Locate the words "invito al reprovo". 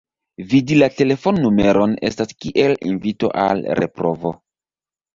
2.95-4.39